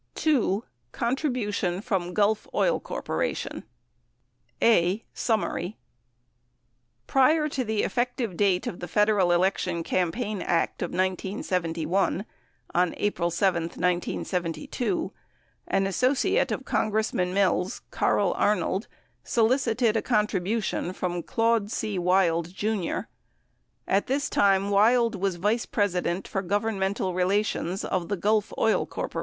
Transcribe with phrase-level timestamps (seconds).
[0.93, 3.07] CONTRIBUTION FROM GULF OIL CORP.
[4.63, 5.05] A.
[5.13, 5.77] Summary
[7.05, 12.25] Prior to the effective date of the Federal Election Campaign Act of 1971
[12.73, 15.11] (on April 7, 1972),
[15.67, 18.87] an associate of Congressman Mills, Carl Arnold,
[19.23, 21.99] solicited a contribution from Claude C.
[21.99, 23.01] Wild, Jr.
[23.87, 29.13] At this time, Wild was vice president for governmental relations of the Gulf Oil Corp.